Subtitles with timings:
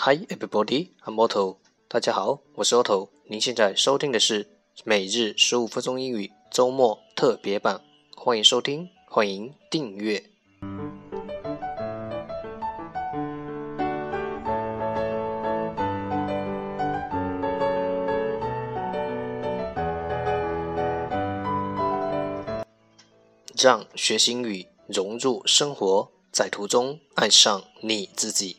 [0.00, 1.56] Hi everybody, I'm Otto。
[1.88, 3.08] 大家好，我是 Otto。
[3.26, 4.46] 您现在收听的是
[4.84, 7.80] 每日十五分钟英语周末特别版，
[8.14, 10.22] 欢迎收听，欢迎订阅。
[23.60, 28.58] 让学习英语融入生活，在途中爱上你自己。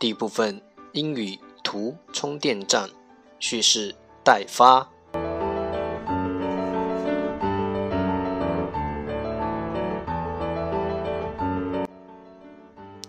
[0.00, 0.60] 第一部分
[0.92, 2.88] 英语图充电站
[3.38, 4.88] 叙事待发。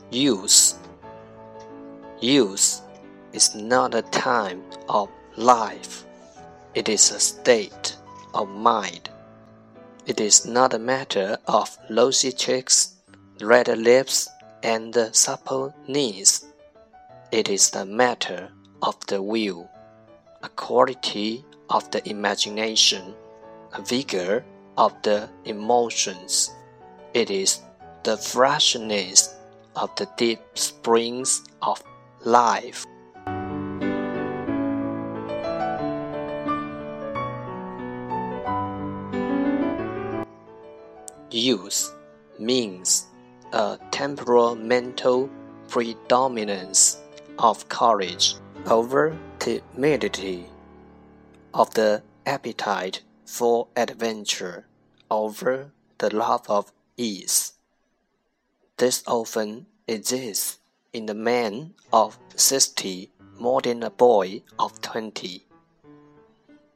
[0.09, 0.73] Youth.
[2.19, 2.81] Youth
[3.33, 6.05] is not a time of life.
[6.73, 7.95] It is a state
[8.33, 9.09] of mind.
[10.07, 12.93] It is not a matter of rosy cheeks,
[13.41, 14.27] red lips,
[14.63, 16.45] and supple knees.
[17.32, 18.50] It is the matter
[18.82, 19.70] of the will,
[20.42, 23.14] a quality of the imagination,
[23.72, 24.44] a vigor
[24.76, 26.50] of the emotions.
[27.14, 27.62] It is
[28.02, 29.34] the freshness
[29.76, 31.82] of the deep springs of
[32.20, 32.84] life.
[41.30, 41.96] Youth
[42.38, 43.06] means
[43.54, 45.30] a temperamental
[45.68, 47.01] predominance
[47.38, 50.46] of courage over timidity,
[51.52, 54.66] of the appetite for adventure
[55.10, 57.54] over the love of ease.
[58.76, 60.58] This often exists
[60.92, 65.46] in the man of sixty more than a boy of twenty.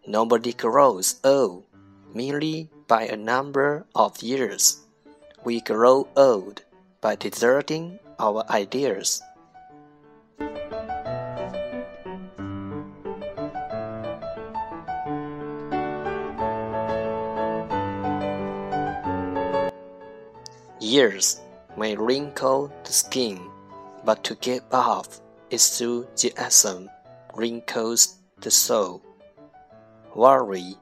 [0.06, 1.64] Nobody grows old
[2.14, 4.82] merely by a number of years.
[5.44, 6.62] We grow old
[7.00, 9.22] by deserting our ideas.
[20.86, 21.40] Years
[21.76, 23.50] may wrinkle the skin,
[24.04, 25.20] but to get off
[25.50, 26.88] enthusiasm
[27.34, 29.02] wrinkles the soul.
[30.14, 30.76] Worry,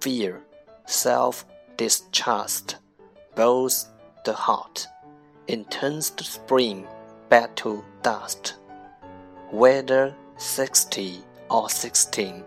[0.00, 0.42] fear,
[0.86, 1.46] self
[1.76, 2.78] distrust
[3.36, 3.86] boils
[4.24, 4.88] the heart
[5.48, 6.84] and turns the spring
[7.28, 8.56] back to dust.
[9.52, 12.42] Whether sixty or sixteen,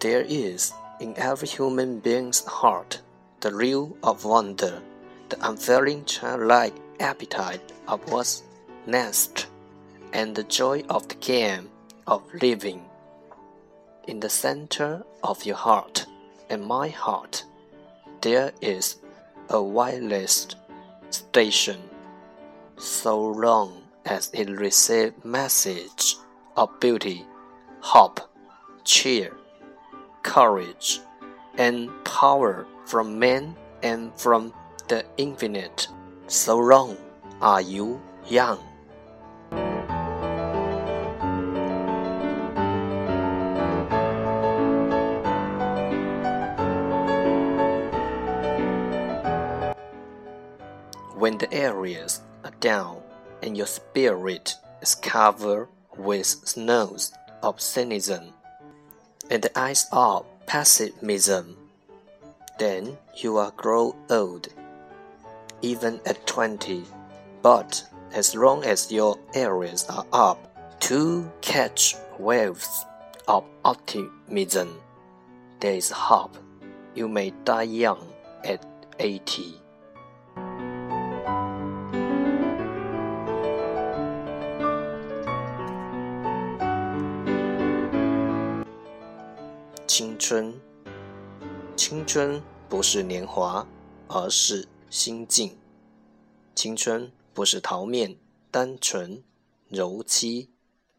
[0.00, 3.00] there is in every human being's heart
[3.40, 4.82] the real of wonder,
[5.32, 8.42] the unfailing childlike appetite of what's
[8.86, 9.46] next,
[10.12, 11.70] and the joy of the game
[12.06, 12.82] of living.
[14.06, 16.04] In the center of your heart
[16.50, 17.44] and my heart,
[18.20, 18.96] there is
[19.48, 20.48] a wireless
[21.08, 21.80] station.
[22.76, 26.16] So long as it receives message
[26.58, 27.24] of beauty,
[27.80, 28.20] hope,
[28.84, 29.32] cheer,
[30.22, 31.00] courage,
[31.56, 34.52] and power from men and from
[34.92, 35.88] the infinite.
[36.26, 36.98] So long
[37.40, 37.98] are you
[38.28, 38.58] young?
[51.16, 53.00] When the areas are down
[53.42, 58.34] and your spirit is covered with snows of cynicism
[59.30, 61.56] and the eyes of pessimism,
[62.58, 64.48] then you are grow old
[65.61, 66.83] even at 20.
[67.41, 67.83] But
[68.13, 72.85] as long as your areas are up to catch waves
[73.27, 74.79] of optimism,
[75.59, 76.37] there is hope.
[76.95, 78.07] You may die young
[78.43, 78.65] at
[78.99, 79.61] 80.
[89.87, 90.53] 青春，
[91.75, 93.65] 青春不是年华，
[94.07, 95.56] 而是 心境，
[96.54, 98.14] 青春不是桃面
[98.50, 99.24] 单纯
[99.70, 100.50] 柔妻，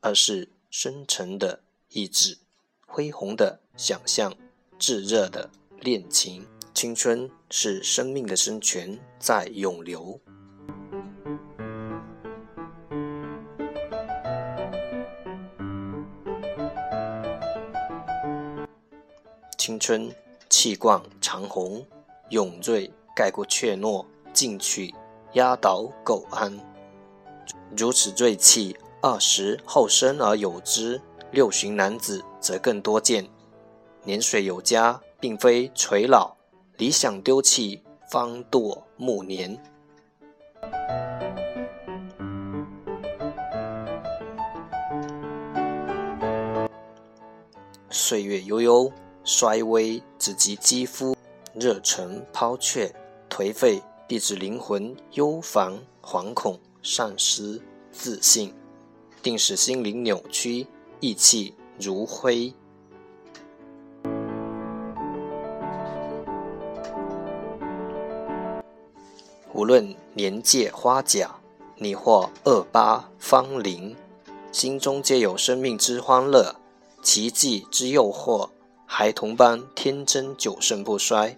[0.02, 2.40] 而是深沉的意志。
[2.88, 4.36] 恢宏的想象，
[4.80, 6.48] 炙热的恋情。
[6.74, 10.20] 青春是生命的生泉在涌流。
[19.56, 20.12] 青春
[20.50, 21.86] 气贯长虹，
[22.30, 24.94] 永锐盖过怯懦，进取
[25.34, 26.60] 压倒苟安。
[27.78, 31.02] 如此锐气，二十后生而有之，
[31.32, 33.28] 六旬男子则更多见。
[34.04, 36.36] 年岁有加，并非垂老，
[36.78, 39.58] 理想丢弃，方堕暮年。
[47.90, 48.92] 岁月悠悠，
[49.24, 51.16] 衰微只及肌肤；
[51.54, 52.94] 热忱抛却，
[53.36, 56.60] 颓废必致灵魂忧烦、惶恐。
[56.84, 57.60] 丧失
[57.92, 58.54] 自信，
[59.24, 60.68] 定使心灵扭曲，
[61.00, 62.54] 意气如灰。
[69.54, 71.36] 无论年届花甲，
[71.78, 73.96] 你或二八芳龄，
[74.52, 76.56] 心中皆有生命之欢乐，
[77.02, 78.50] 奇迹之诱惑，
[78.86, 81.36] 孩童般天真久盛不衰。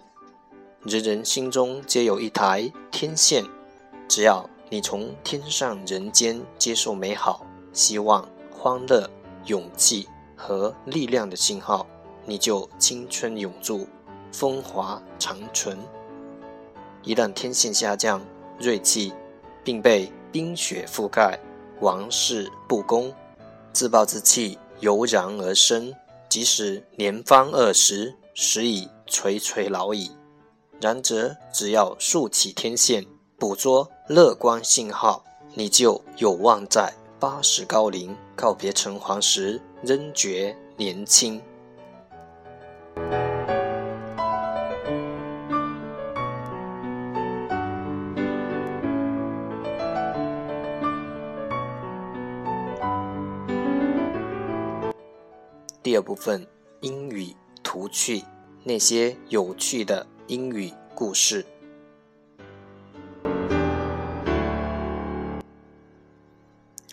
[0.86, 3.44] 人人心中皆有一台天线，
[4.08, 4.48] 只要。
[4.68, 9.08] 你从天上人间接受美好、希望、欢乐、
[9.44, 11.86] 勇气和力量的信号，
[12.24, 13.86] 你就青春永驻，
[14.32, 15.78] 风华长存。
[17.04, 18.20] 一旦天线下降，
[18.58, 19.12] 锐气
[19.62, 21.38] 并被冰雪覆盖，
[21.80, 23.14] 王室不公，
[23.72, 25.94] 自暴自弃油然而生。
[26.28, 30.10] 即使年方二十，实已垂垂老矣。
[30.80, 33.04] 然则，只要竖起天线。
[33.38, 36.90] 捕捉乐观信号，你就有望在
[37.20, 41.42] 八十高龄告别城隍时仍觉年轻。
[55.82, 56.46] 第二部分
[56.80, 58.24] 英语图趣，
[58.64, 61.46] 那些有趣的英语故事。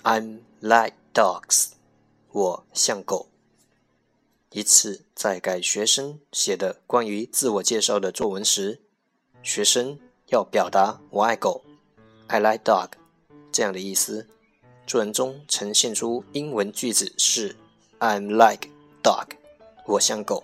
[0.04, 1.72] I'm like dogs，
[2.32, 3.28] 我像狗。
[4.52, 8.82] 一次在改学生写的关于自我介绍的作文时，
[9.42, 9.98] 学生
[10.28, 11.64] 要表达“我爱狗
[12.28, 12.90] ”，I like dog
[13.52, 14.28] 这样的意思。
[14.86, 17.56] 作文中呈现出英文句子是
[18.00, 18.70] I'm like
[19.02, 19.30] dog，
[19.88, 20.44] 我像狗。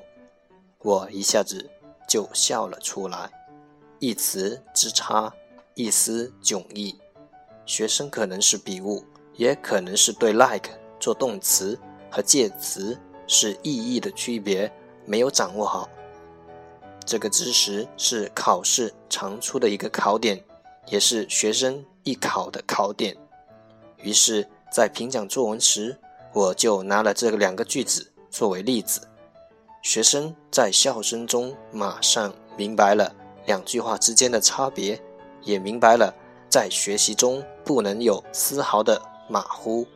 [0.79, 1.69] 我一下子
[2.09, 3.31] 就笑了出来，
[3.99, 5.33] 一词之差，
[5.75, 6.99] 一丝迥异。
[7.65, 9.05] 学生可能是笔误。
[9.35, 10.69] 也可能是对 like
[10.99, 11.79] 做动词
[12.11, 14.69] 和介词是意义的区别
[15.05, 15.89] 没有掌握好。
[17.05, 20.43] 这个知识是考试常出的一个考点，
[20.87, 23.15] 也是学生艺考的考点。
[24.03, 25.97] 于是，在评讲作文时，
[26.33, 29.07] 我就拿了这两个句子作为例子。
[29.81, 33.15] 学生在笑声中马上明白了
[33.45, 35.01] 两句话之间的差别，
[35.41, 36.13] 也明白了
[36.49, 39.01] 在学习中不能有丝毫的。
[39.29, 39.87] 马虎。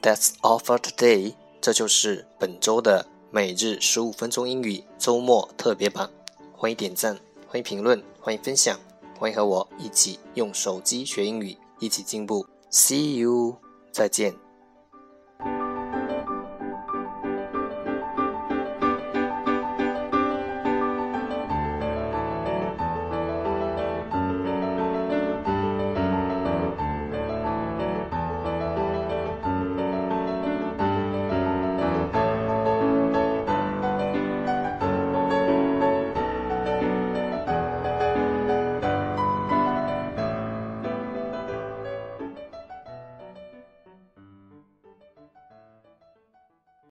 [0.00, 1.34] That's all for today。
[1.60, 6.08] 这就是本周的每日十五分钟英语周末特别版。
[6.52, 7.18] 欢迎点赞，
[7.48, 8.78] 欢迎评论，欢迎分享，
[9.18, 12.46] 欢迎和我一起用手机学英语，一起进步。
[12.70, 13.56] See you，
[13.90, 14.47] 再见。